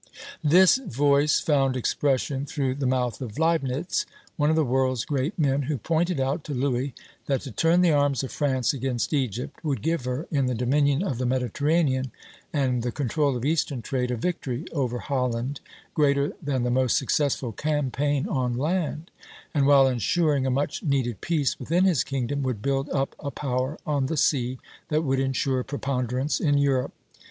[0.57, 5.61] "This voice found expression through the mouth of Leibnitz, one of the world's great men,
[5.61, 6.95] who pointed out to Louis
[7.27, 11.03] that to turn the arms of France against Egypt would give her, in the dominion
[11.03, 12.09] of the Mediterranean
[12.51, 15.59] and the control of Eastern trade, a victory over Holland
[15.93, 19.11] greater than the most successful campaign on land;
[19.53, 23.77] and while insuring a much needed peace within his kingdom, would build up a power
[23.85, 24.57] on the sea
[24.87, 26.91] that would insure preponderance in Europe.